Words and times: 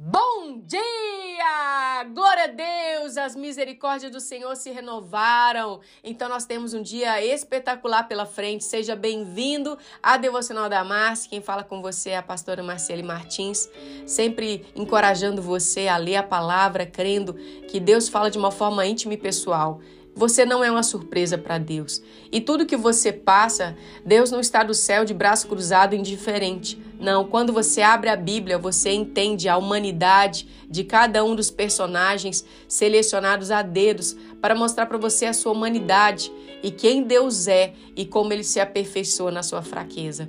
Bom 0.00 0.60
dia! 0.64 2.04
Glória 2.14 2.44
a 2.44 2.46
Deus! 2.46 3.16
As 3.16 3.34
misericórdias 3.34 4.12
do 4.12 4.20
Senhor 4.20 4.54
se 4.54 4.70
renovaram. 4.70 5.80
Então 6.04 6.28
nós 6.28 6.46
temos 6.46 6.72
um 6.72 6.80
dia 6.80 7.20
espetacular 7.20 8.06
pela 8.06 8.24
frente. 8.24 8.62
Seja 8.62 8.94
bem-vindo 8.94 9.76
à 10.00 10.16
Devocional 10.16 10.68
da 10.68 10.84
Márcia. 10.84 11.28
Quem 11.28 11.40
fala 11.40 11.64
com 11.64 11.82
você 11.82 12.10
é 12.10 12.16
a 12.16 12.22
pastora 12.22 12.62
Marcele 12.62 13.02
Martins, 13.02 13.68
sempre 14.06 14.64
encorajando 14.76 15.42
você 15.42 15.88
a 15.88 15.96
ler 15.96 16.14
a 16.14 16.22
palavra, 16.22 16.86
crendo 16.86 17.34
que 17.68 17.80
Deus 17.80 18.08
fala 18.08 18.30
de 18.30 18.38
uma 18.38 18.52
forma 18.52 18.86
íntima 18.86 19.14
e 19.14 19.18
pessoal. 19.18 19.80
Você 20.18 20.44
não 20.44 20.64
é 20.64 20.70
uma 20.70 20.82
surpresa 20.82 21.38
para 21.38 21.58
Deus. 21.58 22.02
E 22.32 22.40
tudo 22.40 22.66
que 22.66 22.76
você 22.76 23.12
passa, 23.12 23.76
Deus 24.04 24.32
não 24.32 24.40
está 24.40 24.64
do 24.64 24.74
céu 24.74 25.04
de 25.04 25.14
braço 25.14 25.46
cruzado 25.46 25.94
indiferente. 25.94 26.76
Não, 26.98 27.24
quando 27.24 27.52
você 27.52 27.82
abre 27.82 28.10
a 28.10 28.16
Bíblia, 28.16 28.58
você 28.58 28.90
entende 28.90 29.48
a 29.48 29.56
humanidade 29.56 30.48
de 30.68 30.82
cada 30.82 31.24
um 31.24 31.36
dos 31.36 31.52
personagens 31.52 32.44
selecionados 32.66 33.52
a 33.52 33.62
dedos 33.62 34.16
para 34.40 34.56
mostrar 34.56 34.86
para 34.86 34.98
você 34.98 35.26
a 35.26 35.32
sua 35.32 35.52
humanidade 35.52 36.32
e 36.64 36.72
quem 36.72 37.04
Deus 37.04 37.46
é 37.46 37.74
e 37.94 38.04
como 38.04 38.32
ele 38.32 38.42
se 38.42 38.58
aperfeiçoa 38.58 39.30
na 39.30 39.44
sua 39.44 39.62
fraqueza. 39.62 40.28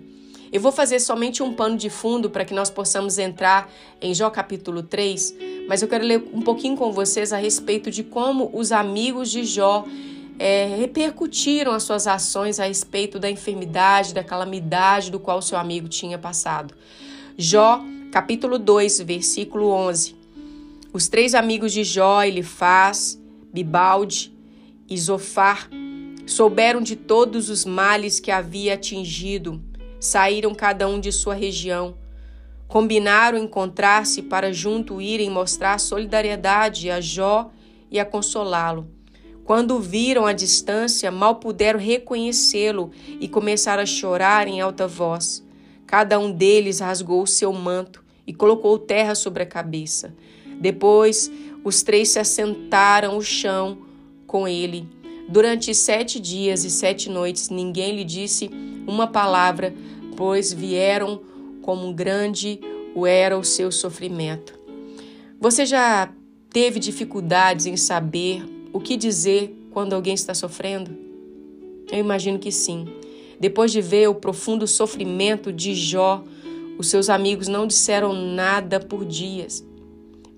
Eu 0.51 0.59
vou 0.59 0.71
fazer 0.71 0.99
somente 0.99 1.43
um 1.43 1.53
pano 1.53 1.77
de 1.77 1.89
fundo 1.89 2.29
para 2.29 2.43
que 2.43 2.53
nós 2.53 2.69
possamos 2.69 3.19
entrar 3.19 3.71
em 4.01 4.13
Jó 4.13 4.29
capítulo 4.31 4.81
3, 4.81 5.35
mas 5.67 5.81
eu 5.81 5.87
quero 5.87 6.03
ler 6.03 6.27
um 6.33 6.41
pouquinho 6.41 6.75
com 6.75 6.91
vocês 6.91 7.31
a 7.31 7.37
respeito 7.37 7.91
de 7.91 8.03
como 8.03 8.49
os 8.51 8.71
amigos 8.71 9.29
de 9.29 9.43
Jó 9.43 9.85
é, 10.39 10.73
repercutiram 10.77 11.71
as 11.71 11.83
suas 11.83 12.07
ações 12.07 12.59
a 12.59 12.65
respeito 12.65 13.19
da 13.19 13.29
enfermidade, 13.29 14.13
da 14.13 14.23
calamidade 14.23 15.11
do 15.11 15.19
qual 15.19 15.41
seu 15.41 15.57
amigo 15.57 15.87
tinha 15.87 16.17
passado. 16.17 16.73
Jó, 17.37 17.83
capítulo 18.11 18.57
2, 18.57 19.01
versículo 19.01 19.69
11. 19.69 20.15
Os 20.91 21.07
três 21.07 21.35
amigos 21.35 21.71
de 21.71 21.83
Jó, 21.83 22.23
Elifaz, 22.23 23.21
Bibalde 23.53 24.33
e 24.89 24.97
Zofar, 24.97 25.69
souberam 26.25 26.81
de 26.81 26.95
todos 26.95 27.49
os 27.49 27.65
males 27.65 28.19
que 28.19 28.31
havia 28.31 28.73
atingido, 28.73 29.61
saíram 29.99 30.55
cada 30.55 30.87
um 30.87 30.99
de 30.99 31.11
sua 31.11 31.33
região 31.33 31.95
Combinaram 32.69 33.35
encontrar-se 33.35 34.21
para 34.21 34.53
junto 34.53 35.01
irem 35.01 35.27
mostrar 35.27 35.79
solidariedade 35.79 36.91
a 36.91 37.01
Jó 37.01 37.49
e 37.89 37.99
a 37.99 38.05
consolá-lo. 38.05 38.87
Quando 39.43 39.79
viram 39.79 40.27
a 40.27 40.33
distância, 40.33 41.09
mal 41.09 41.37
puderam 41.37 41.79
reconhecê-lo 41.79 42.91
e 43.19 43.27
começaram 43.27 43.81
a 43.81 43.87
chorar 43.87 44.47
em 44.47 44.61
alta 44.61 44.87
voz. 44.87 45.43
Cada 45.87 46.19
um 46.19 46.31
deles 46.31 46.79
rasgou 46.79 47.23
o 47.23 47.27
seu 47.27 47.51
manto 47.51 48.05
e 48.27 48.35
colocou 48.35 48.77
terra 48.77 49.15
sobre 49.15 49.41
a 49.41 49.47
cabeça. 49.47 50.13
Depois, 50.61 51.31
os 51.63 51.81
três 51.81 52.09
se 52.09 52.19
assentaram 52.19 53.17
o 53.17 53.21
chão 53.23 53.79
com 54.27 54.47
ele. 54.47 54.87
Durante 55.29 55.75
sete 55.75 56.19
dias 56.19 56.63
e 56.63 56.71
sete 56.71 57.07
noites, 57.07 57.49
ninguém 57.49 57.95
lhe 57.95 58.03
disse 58.03 58.49
uma 58.87 59.05
palavra, 59.05 59.75
pois 60.17 60.51
vieram 60.51 61.21
como 61.61 61.93
grande 61.93 62.59
o 62.95 63.05
era 63.05 63.37
o 63.37 63.43
seu 63.43 63.71
sofrimento. 63.71 64.57
Você 65.39 65.67
já 65.67 66.11
teve 66.49 66.79
dificuldades 66.79 67.67
em 67.67 67.77
saber 67.77 68.43
o 68.73 68.79
que 68.79 68.97
dizer 68.97 69.55
quando 69.69 69.93
alguém 69.93 70.15
está 70.15 70.33
sofrendo? 70.33 70.97
Eu 71.91 71.99
imagino 71.99 72.39
que 72.39 72.51
sim. 72.51 72.87
Depois 73.39 73.71
de 73.71 73.81
ver 73.81 74.09
o 74.09 74.15
profundo 74.15 74.65
sofrimento 74.65 75.53
de 75.53 75.75
Jó, 75.75 76.23
os 76.79 76.87
seus 76.87 77.07
amigos 77.07 77.47
não 77.47 77.67
disseram 77.67 78.13
nada 78.13 78.79
por 78.79 79.05
dias, 79.05 79.63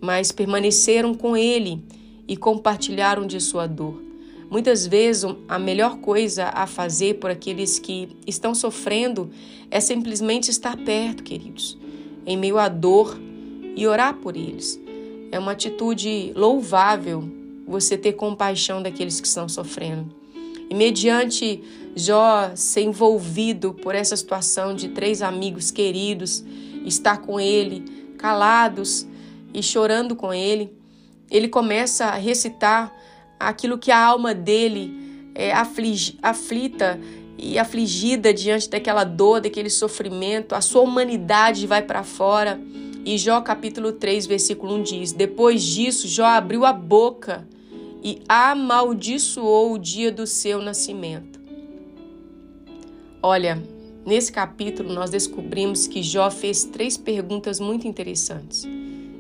mas 0.02 0.34
permaneceram 0.34 1.14
com 1.14 1.38
ele 1.38 1.82
e 2.28 2.36
compartilharam 2.36 3.26
de 3.26 3.40
sua 3.40 3.66
dor. 3.68 4.11
Muitas 4.52 4.86
vezes, 4.86 5.24
a 5.48 5.58
melhor 5.58 6.00
coisa 6.00 6.50
a 6.54 6.68
fazer 6.68 7.20
por 7.20 7.32
aqueles 7.32 7.80
que 7.80 8.10
estão 8.28 8.54
sofrendo 8.54 9.32
é 9.72 9.80
simplesmente 9.80 10.52
estar 10.52 10.76
perto, 10.76 11.24
queridos, 11.24 11.78
em 12.26 12.36
meio 12.36 12.58
à 12.58 12.68
dor 12.68 13.18
e 13.78 13.88
orar 13.88 14.16
por 14.16 14.36
eles. 14.36 14.78
É 15.32 15.40
uma 15.40 15.54
atitude 15.54 16.34
louvável 16.36 17.24
você 17.66 17.98
ter 17.98 18.12
compaixão 18.12 18.84
daqueles 18.84 19.22
que 19.22 19.28
estão 19.28 19.48
sofrendo. 19.48 20.14
E 20.70 20.76
mediante 20.76 21.64
Jó 21.96 22.52
ser 22.54 22.82
envolvido 22.82 23.74
por 23.74 23.96
essa 23.96 24.18
situação 24.18 24.76
de 24.76 24.90
três 24.90 25.22
amigos 25.22 25.72
queridos, 25.72 26.44
estar 26.86 27.20
com 27.20 27.40
ele, 27.40 27.86
calados 28.18 29.08
e 29.54 29.64
chorando 29.64 30.14
com 30.14 30.34
ele, 30.34 30.74
ele 31.30 31.48
começa 31.48 32.08
a 32.08 32.16
recitar 32.16 32.94
aquilo 33.48 33.78
que 33.78 33.92
a 33.92 34.04
alma 34.04 34.34
dele 34.34 34.94
é 35.34 35.52
aflita 35.54 37.00
e 37.38 37.58
afligida 37.58 38.34
diante 38.34 38.70
daquela 38.70 39.04
dor, 39.04 39.42
daquele 39.42 39.70
sofrimento, 39.70 40.54
a 40.54 40.62
sua 40.62 40.82
humanidade 40.82 41.66
vai 41.66 41.82
para 41.82 42.04
fora. 42.04 42.62
E 43.04 43.18
Jó 43.18 43.42
capítulo 43.42 43.94
3, 43.94 44.28
versículo 44.28 44.76
1 44.76 44.84
diz: 44.84 45.12
Depois 45.12 45.64
disso, 45.64 46.08
Jó 46.08 46.26
abriu 46.26 46.66
a 46.66 46.74
boca 46.74 47.48
e 48.04 48.22
amaldiçoou 48.28 49.74
o 49.74 49.80
dia 49.80 50.12
do 50.12 50.28
seu 50.28 50.62
nascimento. 50.62 51.40
Olha, 53.24 53.62
nesse 54.06 54.32
capítulo 54.32 54.94
nós 54.94 55.10
descobrimos 55.10 55.88
que 55.88 56.04
Jó 56.04 56.30
fez 56.30 56.64
três 56.64 56.98
perguntas 56.98 57.60
muito 57.60 57.88
interessantes. 57.88 58.68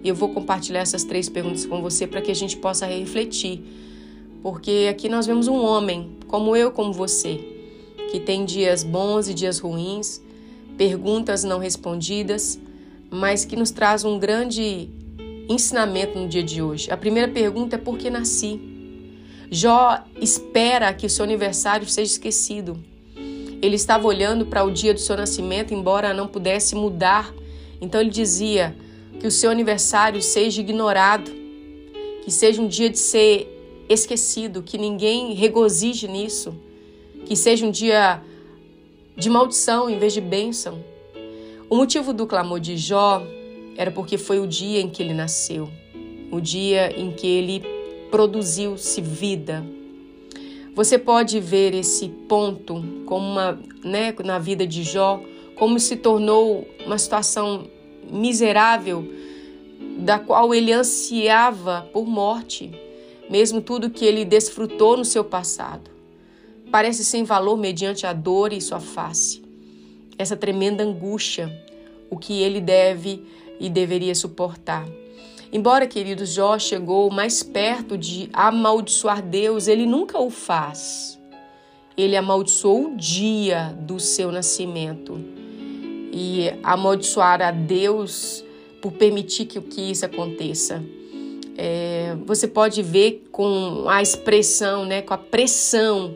E 0.03 0.09
eu 0.09 0.15
vou 0.15 0.29
compartilhar 0.29 0.79
essas 0.79 1.03
três 1.03 1.29
perguntas 1.29 1.65
com 1.65 1.81
você 1.81 2.07
para 2.07 2.21
que 2.21 2.31
a 2.31 2.35
gente 2.35 2.57
possa 2.57 2.85
refletir 2.85 3.63
porque 4.41 4.87
aqui 4.89 5.07
nós 5.07 5.25
vemos 5.25 5.47
um 5.47 5.63
homem, 5.63 6.17
como 6.27 6.55
eu, 6.55 6.71
como 6.71 6.91
você, 6.91 7.39
que 8.11 8.19
tem 8.19 8.43
dias 8.45 8.83
bons 8.83 9.27
e 9.27 9.33
dias 9.33 9.59
ruins, 9.59 10.21
perguntas 10.77 11.43
não 11.43 11.59
respondidas, 11.59 12.59
mas 13.09 13.45
que 13.45 13.55
nos 13.55 13.71
traz 13.71 14.03
um 14.03 14.17
grande 14.17 14.89
ensinamento 15.47 16.17
no 16.17 16.27
dia 16.27 16.43
de 16.43 16.61
hoje. 16.61 16.89
A 16.91 16.97
primeira 16.97 17.31
pergunta 17.31 17.75
é 17.75 17.79
por 17.79 17.97
que 17.97 18.09
nasci? 18.09 18.59
Jó 19.49 20.03
espera 20.19 20.93
que 20.93 21.05
o 21.05 21.09
seu 21.09 21.25
aniversário 21.25 21.87
seja 21.87 22.13
esquecido. 22.13 22.77
Ele 23.61 23.75
estava 23.75 24.07
olhando 24.07 24.45
para 24.45 24.63
o 24.63 24.71
dia 24.71 24.93
do 24.93 24.99
seu 24.99 25.15
nascimento, 25.15 25.73
embora 25.73 26.13
não 26.13 26.25
pudesse 26.27 26.73
mudar. 26.73 27.31
Então 27.79 27.99
ele 28.01 28.09
dizia 28.09 28.75
que 29.19 29.27
o 29.27 29.31
seu 29.31 29.51
aniversário 29.51 30.21
seja 30.21 30.61
ignorado, 30.61 31.29
que 32.23 32.31
seja 32.31 32.61
um 32.61 32.67
dia 32.67 32.89
de 32.89 32.97
ser 32.97 33.60
esquecido, 33.93 34.63
que 34.63 34.77
ninguém 34.77 35.33
regozije 35.33 36.07
nisso, 36.07 36.55
que 37.25 37.35
seja 37.35 37.65
um 37.65 37.71
dia 37.71 38.21
de 39.15 39.29
maldição 39.29 39.89
em 39.89 39.97
vez 39.97 40.13
de 40.13 40.21
bênção. 40.21 40.83
O 41.69 41.75
motivo 41.75 42.13
do 42.13 42.27
clamor 42.27 42.59
de 42.59 42.77
Jó 42.77 43.21
era 43.77 43.91
porque 43.91 44.17
foi 44.17 44.39
o 44.39 44.47
dia 44.47 44.81
em 44.81 44.89
que 44.89 45.01
ele 45.01 45.13
nasceu, 45.13 45.69
o 46.31 46.39
dia 46.39 46.91
em 46.99 47.11
que 47.11 47.27
ele 47.27 47.63
produziu-se 48.09 49.01
vida. 49.01 49.65
Você 50.75 50.97
pode 50.97 51.39
ver 51.39 51.73
esse 51.73 52.09
ponto 52.09 52.83
como 53.05 53.25
uma, 53.25 53.59
né, 53.83 54.13
na 54.23 54.39
vida 54.39 54.65
de 54.65 54.83
Jó, 54.83 55.21
como 55.55 55.79
se 55.79 55.95
tornou 55.95 56.67
uma 56.85 56.97
situação 56.97 57.67
miserável 58.09 59.05
da 59.99 60.17
qual 60.17 60.53
ele 60.53 60.71
ansiava 60.71 61.89
por 61.93 62.05
morte 62.05 62.71
mesmo 63.31 63.61
tudo 63.61 63.89
que 63.89 64.03
ele 64.03 64.25
desfrutou 64.25 64.97
no 64.97 65.05
seu 65.05 65.23
passado. 65.23 65.89
Parece 66.69 67.05
sem 67.05 67.23
valor 67.23 67.57
mediante 67.57 68.05
a 68.05 68.11
dor 68.11 68.51
e 68.51 68.59
sua 68.59 68.81
face. 68.81 69.41
Essa 70.17 70.35
tremenda 70.35 70.83
angústia, 70.83 71.49
o 72.09 72.17
que 72.17 72.41
ele 72.41 72.59
deve 72.59 73.23
e 73.57 73.69
deveria 73.69 74.13
suportar. 74.13 74.85
Embora, 75.49 75.87
queridos, 75.87 76.33
Jó 76.33 76.59
chegou 76.59 77.09
mais 77.09 77.41
perto 77.41 77.97
de 77.97 78.29
amaldiçoar 78.33 79.21
Deus, 79.21 79.69
ele 79.69 79.85
nunca 79.85 80.19
o 80.19 80.29
faz. 80.29 81.17
Ele 81.95 82.17
amaldiçoou 82.17 82.87
o 82.87 82.97
dia 82.97 83.73
do 83.79 83.97
seu 83.97 84.29
nascimento. 84.29 85.17
E 86.11 86.51
amaldiçoar 86.63 87.41
a 87.41 87.51
Deus 87.51 88.43
por 88.81 88.91
permitir 88.91 89.45
que, 89.45 89.61
que 89.61 89.91
isso 89.91 90.05
aconteça 90.05 90.83
é, 91.57 92.15
você 92.25 92.47
pode 92.47 92.81
ver 92.81 93.27
com 93.31 93.85
a 93.87 94.01
expressão, 94.01 94.85
né, 94.85 95.01
com 95.01 95.13
a 95.13 95.17
pressão 95.17 96.15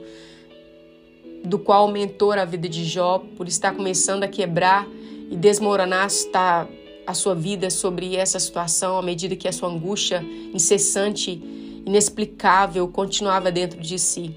do 1.43 1.59
qual 1.59 1.83
aumentou 1.83 2.31
a 2.31 2.45
vida 2.45 2.67
de 2.67 2.83
Jó 2.83 3.23
por 3.37 3.47
estar 3.47 3.73
começando 3.73 4.23
a 4.23 4.27
quebrar 4.27 4.87
e 5.29 5.35
desmoronar 5.35 6.07
está 6.07 6.67
a 7.05 7.13
sua 7.13 7.35
vida 7.35 7.69
sobre 7.69 8.15
essa 8.15 8.39
situação 8.39 8.97
à 8.97 9.01
medida 9.01 9.35
que 9.35 9.47
a 9.47 9.51
sua 9.51 9.69
angústia 9.69 10.25
incessante, 10.53 11.41
inexplicável 11.85 12.87
continuava 12.87 13.51
dentro 13.51 13.79
de 13.79 13.99
si. 13.99 14.35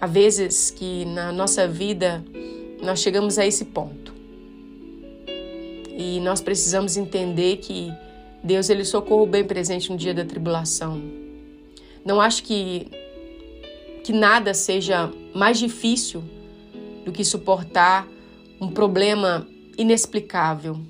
Há 0.00 0.06
vezes 0.06 0.70
que 0.70 1.04
na 1.04 1.30
nossa 1.30 1.68
vida 1.68 2.24
nós 2.82 3.00
chegamos 3.00 3.38
a 3.38 3.46
esse 3.46 3.66
ponto 3.66 4.12
E 5.96 6.18
nós 6.20 6.40
precisamos 6.40 6.96
entender 6.96 7.58
que 7.58 7.92
Deus 8.42 8.68
ele 8.68 8.84
socorro 8.84 9.26
bem 9.26 9.44
presente 9.44 9.90
no 9.90 9.96
dia 9.96 10.12
da 10.12 10.24
tribulação. 10.24 11.00
Não 12.04 12.20
acho 12.20 12.42
que 12.42 12.88
que 14.02 14.12
nada 14.12 14.52
seja 14.52 15.12
mais 15.32 15.58
difícil 15.58 16.24
do 17.04 17.12
que 17.12 17.24
suportar 17.24 18.08
um 18.60 18.68
problema 18.68 19.46
inexplicável. 19.78 20.80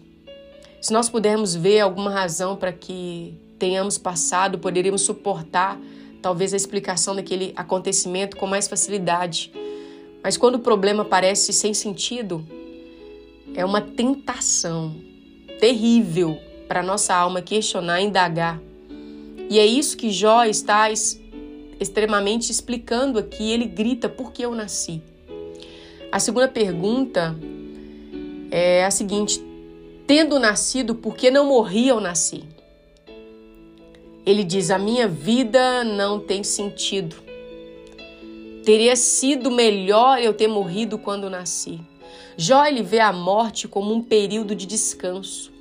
Se 0.81 0.93
nós 0.93 1.09
pudermos 1.09 1.55
ver 1.55 1.81
alguma 1.81 2.11
razão 2.11 2.57
para 2.57 2.73
que 2.73 3.35
tenhamos 3.59 3.99
passado, 3.99 4.59
poderíamos 4.59 5.03
suportar 5.03 5.79
talvez 6.21 6.55
a 6.55 6.57
explicação 6.57 7.15
daquele 7.15 7.53
acontecimento 7.55 8.37
com 8.37 8.47
mais 8.47 8.67
facilidade. 8.67 9.53
Mas 10.23 10.37
quando 10.37 10.55
o 10.55 10.61
problema 10.61 11.05
parece 11.05 11.53
sem 11.53 11.75
sentido, 11.75 12.45
é 13.55 13.65
uma 13.65 13.81
tentação 13.81 14.97
terrível 15.61 16.39
para 16.73 16.83
nossa 16.83 17.15
alma 17.15 17.43
questionar, 17.43 18.01
indagar. 18.01 18.59
E 19.51 19.59
é 19.59 19.67
isso 19.67 19.95
que 19.95 20.11
Jó 20.11 20.43
está 20.47 20.91
extremamente 21.79 22.51
explicando 22.51 23.19
aqui. 23.19 23.51
Ele 23.51 23.67
grita: 23.67 24.09
Por 24.09 24.33
que 24.33 24.43
eu 24.43 24.55
nasci? 24.55 25.03
A 26.11 26.19
segunda 26.19 26.49
pergunta 26.49 27.37
é 28.51 28.87
a 28.87 28.91
seguinte: 28.91 29.39
Tendo 30.07 30.39
nascido, 30.39 30.95
por 30.95 31.15
que 31.15 31.31
não 31.31 31.45
morri 31.45 31.91
ao 31.91 32.01
nascer? 32.01 32.45
Ele 34.25 34.43
diz: 34.43 34.71
A 34.71 34.79
minha 34.79 35.07
vida 35.07 35.85
não 35.85 36.19
tem 36.19 36.43
sentido. 36.43 37.17
Teria 38.65 38.97
sido 38.97 39.51
melhor 39.51 40.19
eu 40.23 40.33
ter 40.33 40.49
morrido 40.49 40.97
quando 40.97 41.29
nasci. 41.29 41.83
Jó 42.35 42.65
ele 42.65 42.83
vê 42.83 43.01
a 43.01 43.13
morte 43.13 43.69
como 43.69 43.93
um 43.93 44.03
período 44.03 44.55
de 44.55 44.65
descanso, 44.65 45.52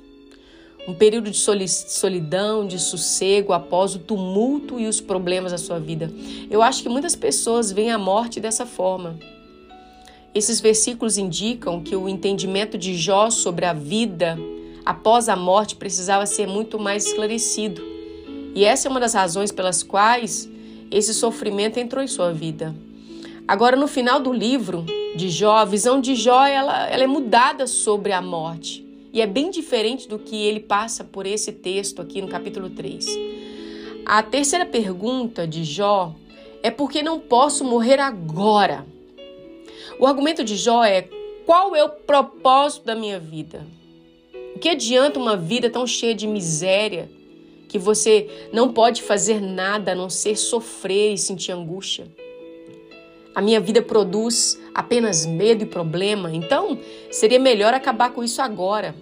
um 0.86 0.94
período 0.94 1.30
de 1.30 1.38
solidão, 1.38 2.66
de 2.66 2.78
sossego 2.78 3.52
após 3.52 3.94
o 3.94 4.00
tumulto 4.00 4.80
e 4.80 4.86
os 4.86 5.00
problemas 5.00 5.52
da 5.52 5.58
sua 5.58 5.78
vida. 5.78 6.12
Eu 6.50 6.60
acho 6.60 6.82
que 6.82 6.88
muitas 6.88 7.14
pessoas 7.14 7.70
veem 7.70 7.90
a 7.90 7.98
morte 7.98 8.40
dessa 8.40 8.66
forma. 8.66 9.16
Esses 10.34 10.60
versículos 10.60 11.18
indicam 11.18 11.82
que 11.82 11.94
o 11.94 12.08
entendimento 12.08 12.76
de 12.76 12.96
Jó 12.96 13.30
sobre 13.30 13.64
a 13.64 13.72
vida 13.72 14.36
após 14.84 15.28
a 15.28 15.36
morte 15.36 15.76
precisava 15.76 16.26
ser 16.26 16.48
muito 16.48 16.78
mais 16.78 17.06
esclarecido. 17.06 17.82
E 18.54 18.64
essa 18.64 18.88
é 18.88 18.90
uma 18.90 19.00
das 19.00 19.14
razões 19.14 19.52
pelas 19.52 19.82
quais 19.82 20.48
esse 20.90 21.14
sofrimento 21.14 21.78
entrou 21.78 22.02
em 22.02 22.08
sua 22.08 22.32
vida. 22.32 22.74
Agora, 23.46 23.76
no 23.76 23.86
final 23.86 24.20
do 24.20 24.32
livro 24.32 24.84
de 25.14 25.28
Jó, 25.28 25.56
a 25.56 25.64
visão 25.64 26.00
de 26.00 26.14
Jó 26.14 26.44
ela, 26.44 26.88
ela 26.88 27.02
é 27.02 27.06
mudada 27.06 27.66
sobre 27.66 28.12
a 28.12 28.20
morte. 28.20 28.81
E 29.12 29.20
é 29.20 29.26
bem 29.26 29.50
diferente 29.50 30.08
do 30.08 30.18
que 30.18 30.36
ele 30.36 30.60
passa 30.60 31.04
por 31.04 31.26
esse 31.26 31.52
texto 31.52 32.00
aqui 32.00 32.22
no 32.22 32.28
capítulo 32.28 32.70
3. 32.70 33.06
A 34.06 34.22
terceira 34.22 34.64
pergunta 34.64 35.46
de 35.46 35.64
Jó 35.64 36.14
é 36.62 36.70
por 36.70 36.90
que 36.90 37.02
não 37.02 37.20
posso 37.20 37.64
morrer 37.64 38.00
agora? 38.00 38.86
O 39.98 40.06
argumento 40.06 40.42
de 40.42 40.56
Jó 40.56 40.82
é 40.84 41.08
qual 41.44 41.76
é 41.76 41.84
o 41.84 41.90
propósito 41.90 42.86
da 42.86 42.94
minha 42.94 43.18
vida? 43.18 43.66
O 44.56 44.58
que 44.58 44.70
adianta 44.70 45.18
uma 45.18 45.36
vida 45.36 45.68
tão 45.68 45.86
cheia 45.86 46.14
de 46.14 46.26
miséria? 46.26 47.10
que 47.72 47.78
você 47.78 48.28
não 48.52 48.70
pode 48.70 49.00
fazer 49.02 49.40
nada 49.40 49.92
a 49.92 49.94
não 49.94 50.10
ser 50.10 50.36
sofrer 50.36 51.14
e 51.14 51.18
sentir 51.18 51.52
angústia. 51.52 52.06
A 53.34 53.40
minha 53.40 53.60
vida 53.60 53.80
produz 53.80 54.60
apenas 54.74 55.24
medo 55.24 55.62
e 55.62 55.66
problema, 55.66 56.34
então 56.34 56.78
seria 57.10 57.38
melhor 57.38 57.72
acabar 57.72 58.10
com 58.10 58.22
isso 58.22 58.42
agora. 58.42 58.94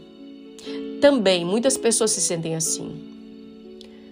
Também 1.00 1.44
muitas 1.44 1.77
pessoas 1.77 2.12
se 2.12 2.21
sentem 2.21 2.55
assim. 2.55 3.11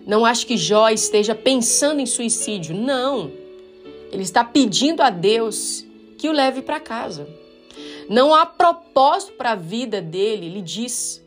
Não 0.06 0.24
acho 0.24 0.46
que 0.46 0.56
Jó 0.56 0.88
esteja 0.88 1.34
pensando 1.34 2.00
em 2.00 2.06
suicídio, 2.06 2.74
não. 2.74 3.30
Ele 4.10 4.22
está 4.22 4.42
pedindo 4.42 5.02
a 5.02 5.10
Deus 5.10 5.84
que 6.16 6.28
o 6.28 6.32
leve 6.32 6.62
para 6.62 6.80
casa. 6.80 7.28
Não 8.08 8.34
há 8.34 8.46
propósito 8.46 9.32
para 9.32 9.52
a 9.52 9.54
vida 9.54 10.00
dele, 10.00 10.46
ele 10.46 10.62
diz. 10.62 11.22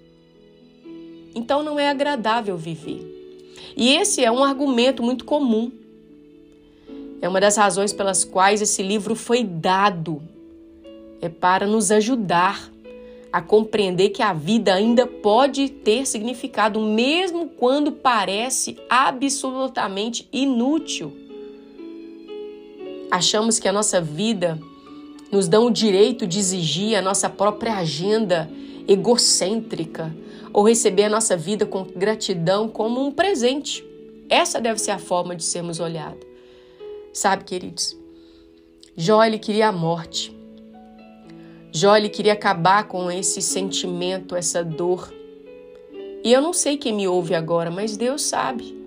Então 1.35 1.61
não 1.63 1.79
é 1.79 1.89
agradável 1.89 2.57
viver. 2.57 3.07
E 3.77 3.93
esse 3.95 4.23
é 4.23 4.31
um 4.31 4.43
argumento 4.43 5.03
muito 5.03 5.23
comum. 5.23 5.71
É 7.21 7.29
uma 7.29 7.39
das 7.39 7.55
razões 7.55 7.93
pelas 7.93 8.25
quais 8.25 8.61
esse 8.61 8.81
livro 8.81 9.15
foi 9.15 9.43
dado. 9.43 10.21
É 11.21 11.29
para 11.29 11.67
nos 11.67 11.91
ajudar 11.91 12.71
a 13.31 13.41
compreender 13.41 14.09
que 14.09 14.23
a 14.23 14.33
vida 14.33 14.73
ainda 14.73 15.05
pode 15.05 15.69
ter 15.69 16.05
significado, 16.05 16.81
mesmo 16.81 17.47
quando 17.47 17.91
parece 17.91 18.77
absolutamente 18.89 20.27
inútil. 20.33 21.13
Achamos 23.09 23.59
que 23.59 23.67
a 23.67 23.73
nossa 23.73 24.01
vida 24.01 24.59
nos 25.31 25.47
dá 25.47 25.59
o 25.59 25.69
direito 25.69 26.27
de 26.27 26.39
exigir 26.39 26.97
a 26.97 27.01
nossa 27.01 27.29
própria 27.29 27.75
agenda 27.75 28.49
egocêntrica, 28.87 30.13
ou 30.51 30.63
receber 30.63 31.03
a 31.03 31.09
nossa 31.09 31.37
vida 31.37 31.65
com 31.65 31.85
gratidão 31.95 32.67
como 32.67 33.05
um 33.05 33.11
presente. 33.11 33.85
Essa 34.27 34.59
deve 34.59 34.81
ser 34.81 34.91
a 34.91 34.97
forma 34.97 35.33
de 35.33 35.43
sermos 35.45 35.79
olhados. 35.79 36.30
Sabe, 37.13 37.43
queridos? 37.43 37.97
Jó 38.95 39.23
ele 39.23 39.37
queria 39.37 39.67
a 39.67 39.71
morte. 39.71 40.35
Jó 41.71 41.95
ele 41.95 42.09
queria 42.09 42.33
acabar 42.33 42.87
com 42.87 43.11
esse 43.11 43.41
sentimento, 43.41 44.35
essa 44.35 44.63
dor. 44.63 45.11
E 46.23 46.31
eu 46.31 46.41
não 46.41 46.53
sei 46.53 46.77
quem 46.77 46.93
me 46.93 47.07
ouve 47.07 47.35
agora, 47.35 47.69
mas 47.69 47.97
Deus 47.97 48.21
sabe. 48.21 48.77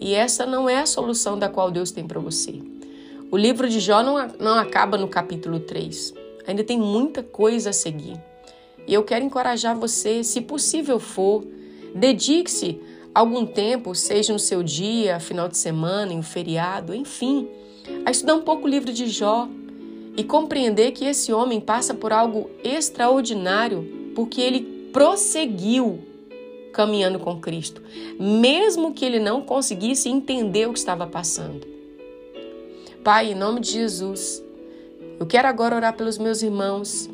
E 0.00 0.14
essa 0.14 0.44
não 0.44 0.68
é 0.68 0.80
a 0.80 0.86
solução 0.86 1.38
da 1.38 1.48
qual 1.48 1.70
Deus 1.70 1.90
tem 1.90 2.06
para 2.06 2.20
você. 2.20 2.60
O 3.30 3.36
livro 3.36 3.68
de 3.68 3.80
Jó 3.80 4.02
não, 4.02 4.28
não 4.38 4.54
acaba 4.58 4.98
no 4.98 5.08
capítulo 5.08 5.60
3. 5.60 6.12
Ainda 6.46 6.64
tem 6.64 6.78
muita 6.78 7.22
coisa 7.22 7.70
a 7.70 7.72
seguir. 7.72 8.20
E 8.86 8.92
eu 8.92 9.04
quero 9.04 9.24
encorajar 9.24 9.76
você, 9.76 10.22
se 10.24 10.40
possível 10.40 10.98
for, 10.98 11.44
dedique-se 11.94 12.80
algum 13.14 13.44
tempo, 13.46 13.94
seja 13.94 14.32
no 14.32 14.38
seu 14.38 14.62
dia, 14.62 15.20
final 15.20 15.48
de 15.48 15.56
semana, 15.56 16.12
em 16.12 16.18
um 16.18 16.22
feriado, 16.22 16.94
enfim, 16.94 17.48
a 18.04 18.10
estudar 18.10 18.34
um 18.34 18.42
pouco 18.42 18.66
o 18.66 18.68
livro 18.68 18.92
de 18.92 19.08
Jó 19.08 19.48
e 20.16 20.24
compreender 20.24 20.92
que 20.92 21.04
esse 21.04 21.32
homem 21.32 21.60
passa 21.60 21.94
por 21.94 22.12
algo 22.12 22.50
extraordinário 22.62 24.12
porque 24.14 24.40
ele 24.40 24.90
prosseguiu 24.92 26.00
caminhando 26.72 27.18
com 27.18 27.38
Cristo, 27.38 27.82
mesmo 28.18 28.94
que 28.94 29.04
ele 29.04 29.18
não 29.18 29.42
conseguisse 29.42 30.08
entender 30.08 30.66
o 30.68 30.72
que 30.72 30.78
estava 30.78 31.06
passando. 31.06 31.66
Pai, 33.04 33.32
em 33.32 33.34
nome 33.34 33.60
de 33.60 33.72
Jesus, 33.72 34.42
eu 35.20 35.26
quero 35.26 35.48
agora 35.48 35.76
orar 35.76 35.96
pelos 35.96 36.18
meus 36.18 36.42
irmãos 36.42 37.10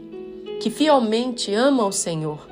que 0.61 0.71
fielmente 0.71 1.53
amam 1.53 1.89
o 1.89 1.93
Senhor. 1.93 2.47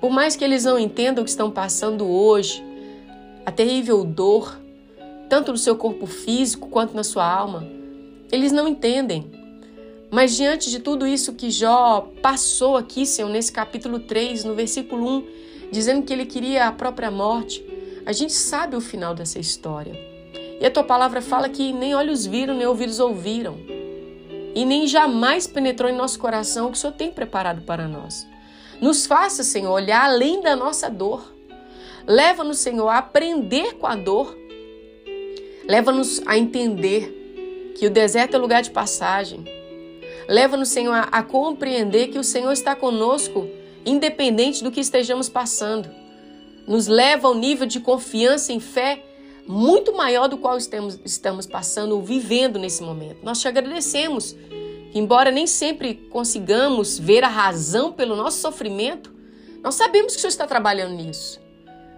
Por 0.00 0.10
mais 0.10 0.36
que 0.36 0.44
eles 0.44 0.64
não 0.64 0.78
entendam 0.78 1.22
o 1.22 1.24
que 1.24 1.30
estão 1.30 1.50
passando 1.50 2.06
hoje, 2.06 2.62
a 3.48 3.50
terrível 3.50 4.04
dor, 4.04 4.60
tanto 5.26 5.52
no 5.52 5.56
seu 5.56 5.74
corpo 5.74 6.04
físico 6.04 6.68
quanto 6.68 6.94
na 6.94 7.02
sua 7.02 7.26
alma, 7.26 7.66
eles 8.30 8.52
não 8.52 8.68
entendem. 8.68 9.30
Mas 10.10 10.36
diante 10.36 10.68
de 10.70 10.78
tudo 10.80 11.06
isso 11.06 11.32
que 11.32 11.50
Jó 11.50 12.12
passou 12.20 12.76
aqui, 12.76 13.06
Senhor, 13.06 13.30
nesse 13.30 13.50
capítulo 13.50 14.00
3, 14.00 14.44
no 14.44 14.54
versículo 14.54 15.08
1, 15.08 15.26
dizendo 15.72 16.02
que 16.02 16.12
ele 16.12 16.26
queria 16.26 16.68
a 16.68 16.72
própria 16.72 17.10
morte, 17.10 17.64
a 18.04 18.12
gente 18.12 18.34
sabe 18.34 18.76
o 18.76 18.82
final 18.82 19.14
dessa 19.14 19.38
história. 19.38 19.94
E 20.60 20.66
a 20.66 20.70
tua 20.70 20.84
palavra 20.84 21.22
fala 21.22 21.48
que 21.48 21.72
nem 21.72 21.94
olhos 21.94 22.26
viram, 22.26 22.54
nem 22.54 22.66
ouvidos 22.66 23.00
ouviram 23.00 23.56
e 24.54 24.66
nem 24.66 24.86
jamais 24.86 25.46
penetrou 25.46 25.90
em 25.90 25.96
nosso 25.96 26.18
coração 26.18 26.66
o 26.66 26.70
que 26.70 26.76
o 26.76 26.80
Senhor 26.80 26.92
tem 26.92 27.10
preparado 27.10 27.62
para 27.62 27.88
nós. 27.88 28.26
Nos 28.78 29.06
faça, 29.06 29.42
Senhor, 29.42 29.72
olhar 29.72 30.04
além 30.04 30.42
da 30.42 30.54
nossa 30.54 30.90
dor. 30.90 31.37
Leva-nos, 32.08 32.58
Senhor, 32.58 32.88
a 32.88 32.96
aprender 32.96 33.74
com 33.74 33.86
a 33.86 33.94
dor. 33.94 34.34
Leva-nos 35.68 36.22
a 36.26 36.38
entender 36.38 37.74
que 37.76 37.86
o 37.86 37.90
deserto 37.90 38.34
é 38.34 38.38
lugar 38.38 38.62
de 38.62 38.70
passagem. 38.70 39.44
Leva-nos, 40.26 40.70
Senhor, 40.70 41.06
a, 41.12 41.22
compreender 41.22 42.08
que 42.08 42.18
o 42.18 42.24
Senhor 42.24 42.50
está 42.50 42.74
conosco, 42.74 43.46
independente 43.84 44.64
do 44.64 44.70
que 44.70 44.80
estejamos 44.80 45.28
passando. 45.28 45.90
Nos 46.66 46.86
leva 46.86 47.28
ao 47.28 47.34
nível 47.34 47.66
de 47.66 47.78
confiança 47.78 48.54
em 48.54 48.60
fé 48.60 49.04
muito 49.46 49.94
maior 49.94 50.28
do 50.28 50.38
qual 50.38 50.56
estamos, 50.56 50.98
estamos 51.04 51.46
passando 51.46 51.92
ou 51.92 52.02
vivendo 52.02 52.58
nesse 52.58 52.82
momento. 52.82 53.18
Nós 53.22 53.38
te 53.38 53.48
agradecemos 53.48 54.34
que, 54.92 54.98
embora 54.98 55.30
nem 55.30 55.46
sempre 55.46 55.94
consigamos 56.10 56.98
ver 56.98 57.22
a 57.22 57.28
razão 57.28 57.92
pelo 57.92 58.16
nosso 58.16 58.40
sofrimento, 58.40 59.12
nós 59.62 59.74
sabemos 59.74 60.12
que 60.12 60.18
o 60.18 60.20
Senhor 60.20 60.30
está 60.30 60.46
trabalhando 60.46 60.94
nisso. 60.94 61.47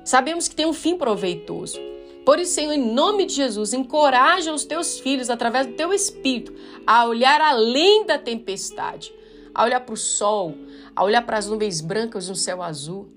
Sabemos 0.04 0.48
que 0.48 0.54
tem 0.54 0.66
um 0.66 0.72
fim 0.72 0.96
proveitoso. 0.96 1.78
Por 2.24 2.38
isso, 2.38 2.52
Senhor, 2.52 2.72
em 2.72 2.92
nome 2.92 3.26
de 3.26 3.34
Jesus, 3.34 3.72
encoraja 3.72 4.52
os 4.52 4.64
teus 4.64 4.98
filhos, 5.00 5.30
através 5.30 5.66
do 5.66 5.72
teu 5.72 5.92
espírito, 5.92 6.54
a 6.86 7.06
olhar 7.06 7.40
além 7.40 8.04
da 8.04 8.18
tempestade, 8.18 9.12
a 9.54 9.64
olhar 9.64 9.80
para 9.80 9.94
o 9.94 9.96
sol, 9.96 10.54
a 10.94 11.02
olhar 11.02 11.22
para 11.22 11.38
as 11.38 11.46
nuvens 11.46 11.80
brancas 11.80 12.28
no 12.28 12.36
céu 12.36 12.62
azul. 12.62 13.08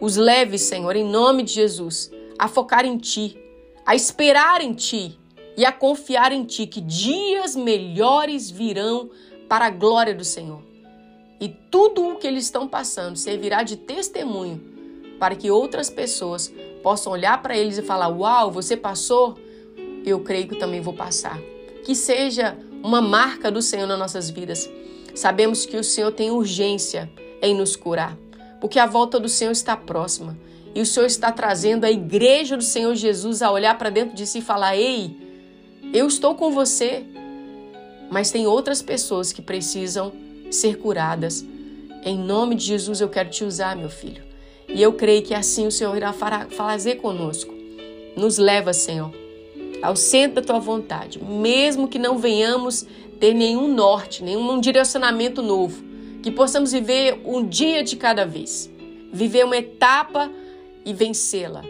Os 0.00 0.16
leve, 0.16 0.58
Senhor, 0.58 0.94
em 0.96 1.04
nome 1.04 1.42
de 1.42 1.52
Jesus, 1.52 2.10
a 2.38 2.48
focar 2.48 2.84
em 2.84 2.98
Ti, 2.98 3.38
a 3.86 3.94
esperar 3.94 4.60
em 4.60 4.74
Ti 4.74 5.18
e 5.56 5.64
a 5.64 5.72
confiar 5.72 6.32
em 6.32 6.44
Ti 6.44 6.66
que 6.66 6.80
dias 6.80 7.54
melhores 7.54 8.50
virão 8.50 9.08
para 9.48 9.66
a 9.66 9.70
glória 9.70 10.14
do 10.14 10.24
Senhor. 10.24 10.60
E 11.40 11.48
tudo 11.48 12.08
o 12.08 12.16
que 12.16 12.26
eles 12.26 12.44
estão 12.44 12.66
passando 12.66 13.16
servirá 13.16 13.62
de 13.62 13.76
testemunho 13.76 14.73
para 15.18 15.34
que 15.34 15.50
outras 15.50 15.88
pessoas 15.90 16.52
possam 16.82 17.12
olhar 17.12 17.40
para 17.42 17.56
eles 17.56 17.78
e 17.78 17.82
falar: 17.82 18.08
Uau, 18.08 18.50
você 18.50 18.76
passou? 18.76 19.38
Eu 20.04 20.20
creio 20.20 20.48
que 20.48 20.56
também 20.56 20.80
vou 20.80 20.94
passar. 20.94 21.40
Que 21.84 21.94
seja 21.94 22.56
uma 22.82 23.00
marca 23.00 23.50
do 23.50 23.62
Senhor 23.62 23.86
nas 23.86 23.98
nossas 23.98 24.28
vidas. 24.28 24.70
Sabemos 25.14 25.64
que 25.64 25.76
o 25.76 25.84
Senhor 25.84 26.12
tem 26.12 26.30
urgência 26.30 27.10
em 27.40 27.54
nos 27.54 27.76
curar, 27.76 28.16
porque 28.60 28.78
a 28.78 28.86
volta 28.86 29.18
do 29.18 29.28
Senhor 29.28 29.52
está 29.52 29.76
próxima. 29.76 30.36
E 30.74 30.80
o 30.80 30.86
Senhor 30.86 31.06
está 31.06 31.30
trazendo 31.30 31.84
a 31.84 31.90
igreja 31.90 32.56
do 32.56 32.64
Senhor 32.64 32.94
Jesus 32.96 33.42
a 33.42 33.50
olhar 33.50 33.78
para 33.78 33.90
dentro 33.90 34.16
de 34.16 34.26
si 34.26 34.38
e 34.38 34.42
falar: 34.42 34.76
Ei, 34.76 35.16
eu 35.92 36.06
estou 36.06 36.34
com 36.34 36.50
você. 36.50 37.04
Mas 38.10 38.30
tem 38.30 38.46
outras 38.46 38.82
pessoas 38.82 39.32
que 39.32 39.40
precisam 39.40 40.12
ser 40.50 40.78
curadas. 40.78 41.44
Em 42.04 42.18
nome 42.18 42.54
de 42.54 42.64
Jesus 42.64 43.00
eu 43.00 43.08
quero 43.08 43.30
te 43.30 43.44
usar, 43.44 43.76
meu 43.76 43.88
filho. 43.88 44.23
E 44.74 44.82
eu 44.82 44.92
creio 44.92 45.22
que 45.22 45.32
assim 45.32 45.68
o 45.68 45.70
Senhor 45.70 45.96
irá 45.96 46.12
fazer 46.12 46.96
conosco. 46.96 47.54
Nos 48.16 48.38
leva, 48.38 48.72
Senhor, 48.72 49.12
ao 49.80 49.94
centro 49.94 50.36
da 50.36 50.42
tua 50.42 50.58
vontade, 50.58 51.22
mesmo 51.22 51.86
que 51.86 51.98
não 51.98 52.18
venhamos 52.18 52.84
ter 53.20 53.32
nenhum 53.34 53.72
norte, 53.72 54.22
nenhum 54.22 54.60
direcionamento 54.60 55.40
novo, 55.40 55.82
que 56.22 56.30
possamos 56.30 56.72
viver 56.72 57.22
um 57.24 57.46
dia 57.46 57.84
de 57.84 57.94
cada 57.94 58.26
vez, 58.26 58.68
viver 59.12 59.44
uma 59.44 59.56
etapa 59.56 60.30
e 60.84 60.92
vencê-la, 60.92 61.62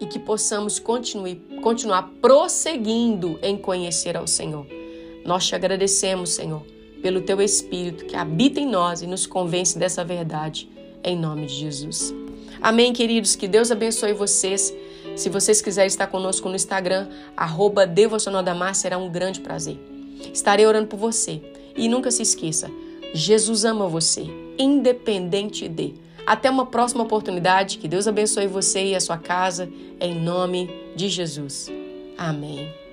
e 0.00 0.06
que 0.06 0.18
possamos 0.18 0.80
continuar, 0.80 1.36
continuar 1.62 2.10
prosseguindo 2.20 3.38
em 3.40 3.56
conhecer 3.56 4.16
ao 4.16 4.26
Senhor. 4.26 4.66
Nós 5.24 5.46
te 5.46 5.54
agradecemos, 5.54 6.30
Senhor, 6.30 6.62
pelo 7.00 7.20
teu 7.20 7.40
Espírito 7.40 8.04
que 8.04 8.16
habita 8.16 8.58
em 8.58 8.66
nós 8.66 9.00
e 9.00 9.06
nos 9.06 9.26
convence 9.26 9.78
dessa 9.78 10.04
verdade, 10.04 10.68
em 11.06 11.16
nome 11.16 11.46
de 11.46 11.54
Jesus. 11.54 12.12
Amém, 12.60 12.92
queridos. 12.92 13.36
Que 13.36 13.46
Deus 13.46 13.70
abençoe 13.70 14.12
vocês. 14.12 14.74
Se 15.14 15.30
vocês 15.30 15.62
quiserem 15.62 15.86
estar 15.86 16.08
conosco 16.08 16.48
no 16.48 16.56
Instagram, 16.56 17.08
arroba 17.36 17.88
será 18.74 18.98
um 18.98 19.08
grande 19.08 19.40
prazer. 19.40 19.78
Estarei 20.34 20.66
orando 20.66 20.88
por 20.88 20.98
você. 20.98 21.40
E 21.76 21.88
nunca 21.88 22.10
se 22.10 22.22
esqueça, 22.22 22.70
Jesus 23.14 23.64
ama 23.64 23.86
você, 23.86 24.26
independente 24.58 25.68
de. 25.68 25.94
Até 26.26 26.50
uma 26.50 26.66
próxima 26.66 27.04
oportunidade. 27.04 27.78
Que 27.78 27.86
Deus 27.86 28.08
abençoe 28.08 28.46
você 28.46 28.84
e 28.84 28.94
a 28.94 29.00
sua 29.00 29.18
casa, 29.18 29.68
em 30.00 30.14
nome 30.14 30.68
de 30.96 31.08
Jesus. 31.08 31.70
Amém. 32.18 32.85